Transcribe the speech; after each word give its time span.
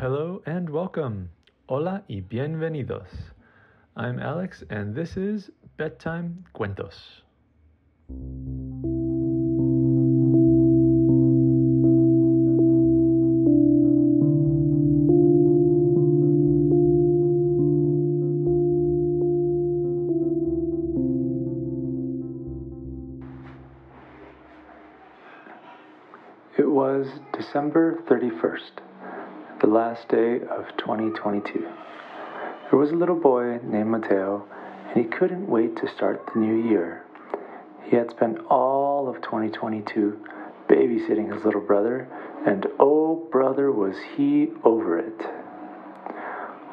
Hello 0.00 0.40
and 0.46 0.70
welcome. 0.70 1.28
Hola 1.68 2.04
y 2.08 2.22
bienvenidos. 2.22 3.06
I'm 3.94 4.18
Alex 4.18 4.64
and 4.70 4.94
this 4.94 5.14
is 5.18 5.50
Bedtime 5.76 6.46
Cuentos. 6.54 7.20
It 26.56 26.64
was 26.66 27.06
December 27.34 28.02
31st, 28.08 28.80
the 29.60 29.66
last 29.66 30.08
day 30.08 30.36
of 30.36 30.64
2022. 30.78 31.60
There 32.70 32.78
was 32.78 32.92
a 32.92 32.96
little 32.96 33.20
boy 33.20 33.58
named 33.62 33.90
Mateo, 33.90 34.46
and 34.88 35.04
he 35.04 35.04
couldn't 35.04 35.50
wait 35.50 35.76
to 35.76 35.88
start 35.88 36.30
the 36.32 36.40
new 36.40 36.66
year. 36.66 37.04
He 37.84 37.94
had 37.94 38.10
spent 38.10 38.38
all 38.48 39.06
of 39.06 39.20
2022 39.20 40.18
babysitting 40.66 41.34
his 41.34 41.44
little 41.44 41.60
brother, 41.60 42.08
and 42.46 42.68
oh, 42.78 43.28
brother, 43.30 43.70
was 43.70 43.96
he 44.16 44.48
over 44.64 44.98
it. 44.98 45.26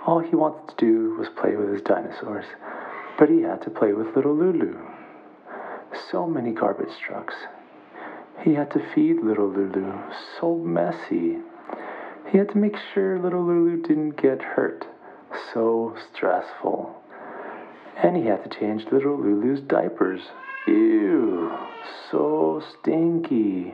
All 0.06 0.20
he 0.20 0.38
wanted 0.38 0.70
to 0.70 0.76
do 0.78 1.18
was 1.18 1.28
play 1.28 1.58
with 1.58 1.74
his 1.74 1.82
dinosaurs, 1.82 2.46
but 3.20 3.28
he 3.28 3.42
had 3.42 3.62
to 3.64 3.70
play 3.70 3.92
with 3.92 4.16
little 4.16 4.34
Lulu. 4.34 4.80
So 6.10 6.26
many 6.26 6.52
garbage 6.52 6.98
trucks, 7.06 7.36
he 8.46 8.54
had 8.54 8.72
to 8.72 8.94
feed 8.96 9.18
little 9.22 9.50
Lulu. 9.50 9.92
So 10.40 10.56
messy. 10.56 11.40
He 12.32 12.38
had 12.38 12.50
to 12.50 12.58
make 12.58 12.76
sure 12.94 13.20
little 13.20 13.46
Lulu 13.46 13.82
didn't 13.82 14.22
get 14.22 14.42
hurt. 14.42 14.86
So 15.54 15.96
stressful. 16.14 16.96
And 18.04 18.18
he 18.18 18.26
had 18.26 18.44
to 18.44 18.60
change 18.60 18.86
little 18.92 19.18
Lulu's 19.18 19.62
diapers. 19.62 20.22
Ew. 20.68 21.58
So 22.12 22.62
stinky. 22.80 23.74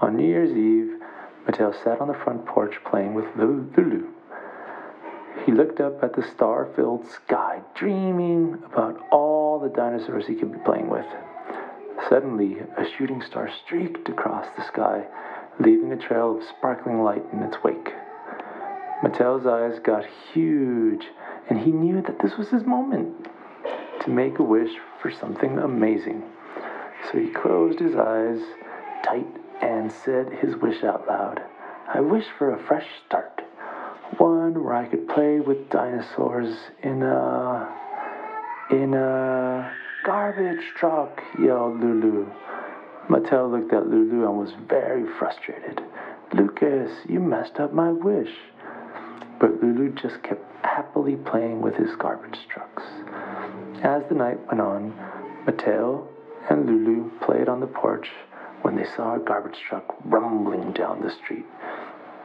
On 0.00 0.16
New 0.16 0.26
Year's 0.26 0.50
Eve, 0.50 1.00
Mateo 1.46 1.72
sat 1.84 2.00
on 2.00 2.08
the 2.08 2.14
front 2.14 2.46
porch 2.46 2.76
playing 2.88 3.14
with 3.14 3.26
Lulu. 3.36 4.06
He 5.44 5.52
looked 5.52 5.80
up 5.80 6.02
at 6.02 6.14
the 6.14 6.22
star 6.34 6.68
filled 6.74 7.06
sky, 7.06 7.60
dreaming 7.74 8.62
about 8.64 9.00
all 9.10 9.58
the 9.58 9.68
dinosaurs 9.68 10.26
he 10.26 10.34
could 10.34 10.52
be 10.52 10.58
playing 10.64 10.88
with. 10.88 11.06
Suddenly, 12.08 12.58
a 12.76 12.84
shooting 12.96 13.22
star 13.22 13.50
streaked 13.64 14.08
across 14.08 14.46
the 14.56 14.64
sky, 14.64 15.04
leaving 15.58 15.92
a 15.92 15.96
trail 15.96 16.36
of 16.36 16.44
sparkling 16.44 17.02
light 17.02 17.24
in 17.32 17.42
its 17.42 17.62
wake. 17.62 17.92
Mateo's 19.02 19.46
eyes 19.46 19.78
got 19.80 20.04
huge, 20.32 21.06
and 21.48 21.58
he 21.58 21.70
knew 21.70 22.00
that 22.02 22.18
this 22.20 22.36
was 22.36 22.48
his 22.48 22.64
moment 22.64 23.28
to 24.00 24.10
make 24.10 24.38
a 24.38 24.42
wish 24.42 24.72
for 25.00 25.10
something 25.10 25.58
amazing. 25.58 26.22
So 27.10 27.18
he 27.18 27.28
closed 27.28 27.78
his 27.78 27.94
eyes 27.94 28.40
tight 29.04 29.26
and 29.60 29.90
said 29.90 30.32
his 30.32 30.56
wish 30.56 30.82
out 30.82 31.06
loud. 31.06 31.42
I 31.92 32.00
wish 32.00 32.26
for 32.38 32.52
a 32.52 32.58
fresh 32.66 32.86
start. 33.06 33.42
One 34.18 34.62
where 34.64 34.74
I 34.74 34.86
could 34.86 35.08
play 35.08 35.40
with 35.40 35.70
dinosaurs 35.70 36.56
in 36.82 37.02
a. 37.02 37.68
in 38.70 38.94
a. 38.94 39.72
Garbage 40.04 40.64
truck, 40.76 41.20
yelled 41.36 41.80
Lulu. 41.80 42.26
Mateo 43.08 43.48
looked 43.48 43.72
at 43.72 43.88
Lulu 43.88 44.26
and 44.28 44.38
was 44.38 44.52
very 44.68 45.06
frustrated. 45.18 45.80
Lucas, 46.32 46.90
you 47.08 47.20
messed 47.20 47.60
up 47.60 47.72
my 47.72 47.90
wish. 47.90 48.34
But 49.38 49.62
Lulu 49.62 49.92
just 49.92 50.22
kept 50.22 50.42
happily 50.64 51.16
playing 51.16 51.60
with 51.60 51.74
his 51.74 51.94
garbage 51.96 52.38
trucks. 52.48 52.82
As 53.82 54.02
the 54.08 54.14
night 54.14 54.44
went 54.48 54.60
on, 54.60 54.92
Mateo 55.44 56.08
and 56.50 56.66
Lulu 56.66 57.10
played 57.20 57.48
on 57.48 57.60
the 57.60 57.66
porch 57.66 58.08
when 58.62 58.74
they 58.76 58.86
saw 58.96 59.14
a 59.14 59.20
garbage 59.20 59.58
truck 59.68 59.84
rumbling 60.04 60.72
down 60.72 61.00
the 61.00 61.10
street, 61.10 61.46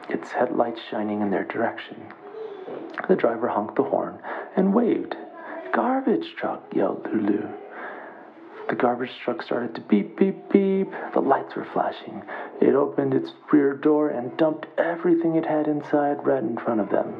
its 0.08 0.32
headlights 0.32 0.80
shining 0.90 1.20
in 1.20 1.30
their 1.30 1.44
direction. 1.44 1.96
The 3.08 3.16
driver 3.16 3.48
honked 3.48 3.76
the 3.76 3.84
horn 3.84 4.18
and 4.56 4.74
waved. 4.74 5.14
Garbage 5.72 6.34
truck, 6.36 6.64
yelled 6.74 7.06
Lulu. 7.12 7.48
The 8.72 8.78
garbage 8.78 9.18
truck 9.22 9.42
started 9.42 9.74
to 9.74 9.82
beep, 9.82 10.16
beep, 10.16 10.50
beep. 10.50 10.90
The 11.12 11.20
lights 11.20 11.54
were 11.54 11.66
flashing. 11.74 12.22
It 12.58 12.74
opened 12.74 13.12
its 13.12 13.30
rear 13.52 13.74
door 13.74 14.08
and 14.08 14.34
dumped 14.38 14.66
everything 14.78 15.34
it 15.34 15.44
had 15.44 15.68
inside 15.68 16.26
right 16.26 16.42
in 16.42 16.56
front 16.56 16.80
of 16.80 16.88
them. 16.88 17.12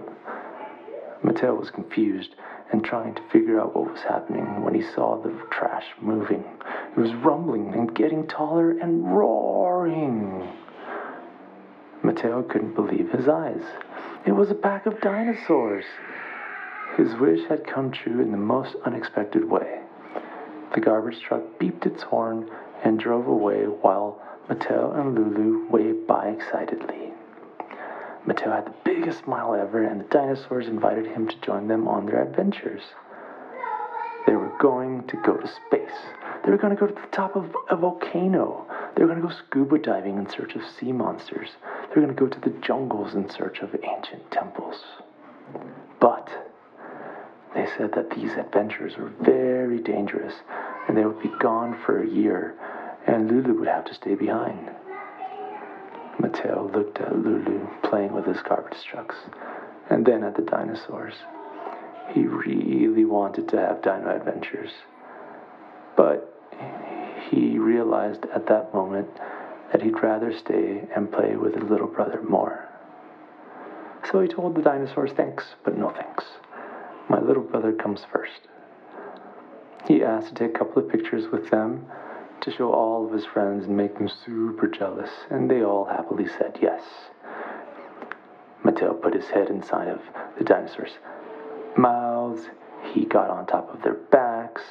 Mateo 1.22 1.54
was 1.54 1.70
confused 1.70 2.36
and 2.72 2.82
trying 2.82 3.14
to 3.16 3.22
figure 3.30 3.60
out 3.60 3.76
what 3.76 3.92
was 3.92 4.00
happening 4.00 4.62
when 4.62 4.72
he 4.72 4.80
saw 4.80 5.20
the 5.20 5.28
trash 5.50 5.84
moving. 6.00 6.42
It 6.96 6.98
was 6.98 7.12
rumbling 7.16 7.74
and 7.74 7.94
getting 7.94 8.26
taller 8.26 8.70
and 8.70 9.14
roaring. 9.14 10.48
Mateo 12.02 12.44
couldn't 12.44 12.74
believe 12.74 13.10
his 13.10 13.28
eyes. 13.28 13.62
It 14.24 14.32
was 14.32 14.50
a 14.50 14.54
pack 14.54 14.86
of 14.86 15.02
dinosaurs. 15.02 15.84
His 16.96 17.14
wish 17.16 17.46
had 17.50 17.66
come 17.66 17.90
true 17.90 18.22
in 18.22 18.30
the 18.30 18.38
most 18.38 18.74
unexpected 18.86 19.44
way. 19.50 19.80
The 20.74 20.80
garbage 20.80 21.20
truck 21.20 21.42
beeped 21.58 21.86
its 21.86 22.02
horn 22.02 22.50
and 22.82 22.98
drove 22.98 23.26
away 23.26 23.64
while 23.64 24.20
Mateo 24.48 24.92
and 24.92 25.14
Lulu 25.14 25.68
waved 25.68 26.06
by 26.06 26.28
excitedly. 26.28 27.12
Mateo 28.24 28.52
had 28.52 28.66
the 28.66 28.74
biggest 28.84 29.24
smile 29.24 29.54
ever, 29.54 29.82
and 29.82 30.00
the 30.00 30.04
dinosaurs 30.04 30.68
invited 30.68 31.06
him 31.06 31.28
to 31.28 31.40
join 31.40 31.68
them 31.68 31.88
on 31.88 32.06
their 32.06 32.22
adventures. 32.22 32.82
They 34.26 34.34
were 34.34 34.52
going 34.60 35.06
to 35.08 35.16
go 35.22 35.36
to 35.36 35.46
space. 35.46 35.98
They 36.44 36.50
were 36.50 36.56
going 36.56 36.74
to 36.74 36.80
go 36.80 36.86
to 36.86 36.94
the 36.94 37.08
top 37.10 37.36
of 37.36 37.54
a 37.68 37.76
volcano. 37.76 38.66
They 38.94 39.02
were 39.02 39.08
going 39.08 39.20
to 39.20 39.28
go 39.28 39.34
scuba 39.34 39.78
diving 39.78 40.16
in 40.16 40.28
search 40.28 40.54
of 40.54 40.62
sea 40.64 40.92
monsters. 40.92 41.50
They 41.88 42.00
were 42.00 42.06
going 42.06 42.16
to 42.16 42.20
go 42.20 42.28
to 42.28 42.40
the 42.40 42.56
jungles 42.60 43.14
in 43.14 43.28
search 43.28 43.60
of 43.60 43.74
ancient 43.74 44.30
temples. 44.30 44.82
But 46.00 46.28
they 47.54 47.66
said 47.76 47.92
that 47.92 48.10
these 48.10 48.32
adventures 48.32 48.96
were 48.96 49.12
very 49.20 49.78
dangerous 49.78 50.34
and 50.88 50.96
they 50.96 51.04
would 51.04 51.22
be 51.22 51.30
gone 51.40 51.78
for 51.84 52.02
a 52.02 52.08
year, 52.08 52.54
and 53.06 53.30
Lulu 53.30 53.58
would 53.58 53.68
have 53.68 53.84
to 53.86 53.94
stay 53.94 54.14
behind. 54.14 54.70
Mateo 56.18 56.70
looked 56.74 56.98
at 56.98 57.16
Lulu 57.16 57.66
playing 57.82 58.12
with 58.12 58.26
his 58.26 58.40
garbage 58.42 58.82
trucks, 58.84 59.16
and 59.90 60.04
then 60.04 60.24
at 60.24 60.36
the 60.36 60.42
dinosaurs. 60.42 61.14
He 62.12 62.26
really 62.26 63.04
wanted 63.04 63.48
to 63.48 63.56
have 63.58 63.82
dino 63.82 64.14
adventures, 64.14 64.70
but 65.96 66.28
he 67.30 67.58
realized 67.58 68.26
at 68.34 68.46
that 68.48 68.74
moment 68.74 69.08
that 69.72 69.82
he'd 69.82 70.02
rather 70.02 70.36
stay 70.36 70.82
and 70.94 71.10
play 71.10 71.36
with 71.36 71.54
his 71.54 71.64
little 71.64 71.86
brother 71.86 72.20
more. 72.22 72.68
So 74.10 74.20
he 74.20 74.28
told 74.28 74.54
the 74.54 74.62
dinosaurs 74.62 75.12
thanks, 75.12 75.44
but 75.64 75.78
no 75.78 75.90
thanks. 75.90 76.24
My 77.12 77.20
little 77.20 77.42
brother 77.42 77.74
comes 77.74 78.06
first. 78.10 78.48
He 79.86 80.02
asked 80.02 80.28
to 80.28 80.34
take 80.34 80.56
a 80.56 80.58
couple 80.58 80.82
of 80.82 80.88
pictures 80.88 81.30
with 81.30 81.50
them 81.50 81.84
to 82.40 82.50
show 82.50 82.72
all 82.72 83.04
of 83.04 83.12
his 83.12 83.26
friends 83.26 83.66
and 83.66 83.76
make 83.76 83.98
them 83.98 84.08
super 84.08 84.66
jealous, 84.66 85.10
and 85.28 85.50
they 85.50 85.62
all 85.62 85.84
happily 85.84 86.26
said 86.26 86.58
yes. 86.62 86.80
Mateo 88.64 88.94
put 88.94 89.12
his 89.12 89.26
head 89.26 89.50
inside 89.50 89.88
of 89.88 90.00
the 90.38 90.44
dinosaurs' 90.44 90.96
mouths. 91.76 92.48
He 92.94 93.04
got 93.04 93.28
on 93.28 93.44
top 93.44 93.74
of 93.74 93.82
their 93.82 93.96
backs. 94.10 94.62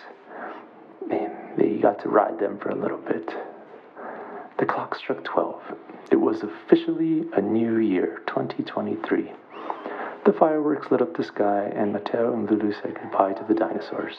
And 1.11 1.31
they 1.57 1.77
got 1.77 2.01
to 2.01 2.09
ride 2.09 2.39
them 2.39 2.57
for 2.57 2.69
a 2.69 2.75
little 2.75 2.97
bit. 2.97 3.35
The 4.57 4.65
clock 4.65 4.95
struck 4.95 5.23
12. 5.23 5.61
It 6.09 6.15
was 6.15 6.41
officially 6.41 7.25
a 7.33 7.41
new 7.41 7.77
year, 7.77 8.23
2023. 8.25 9.31
The 10.23 10.33
fireworks 10.33 10.91
lit 10.91 11.01
up 11.01 11.17
the 11.17 11.23
sky, 11.23 11.71
and 11.75 11.93
Mateo 11.93 12.31
and 12.33 12.49
Lulu 12.49 12.73
said 12.73 12.93
goodbye 12.93 13.33
to 13.33 13.45
the 13.47 13.55
dinosaurs. 13.55 14.15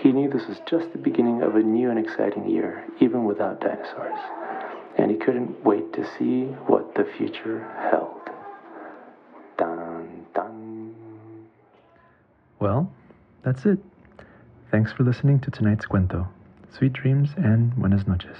He 0.00 0.12
knew 0.12 0.30
this 0.30 0.46
was 0.46 0.60
just 0.66 0.92
the 0.92 0.98
beginning 0.98 1.42
of 1.42 1.56
a 1.56 1.62
new 1.62 1.90
and 1.90 1.98
exciting 1.98 2.48
year, 2.48 2.84
even 3.00 3.24
without 3.24 3.60
dinosaurs. 3.60 4.18
And 4.96 5.10
he 5.10 5.16
couldn't 5.16 5.64
wait 5.64 5.92
to 5.94 6.06
see 6.16 6.44
what 6.68 6.94
the 6.94 7.04
future 7.16 7.66
held. 7.90 8.20
Dun, 9.58 10.26
dun. 10.32 10.94
Well, 12.60 12.92
that's 13.42 13.66
it. 13.66 13.78
Thanks 14.70 14.92
for 14.92 15.02
listening 15.02 15.40
to 15.40 15.50
tonight's 15.50 15.86
cuento. 15.86 16.28
Sweet 16.70 16.92
dreams 16.92 17.30
and 17.36 17.74
buenas 17.76 18.06
noches. 18.06 18.36